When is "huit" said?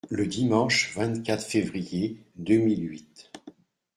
2.89-3.31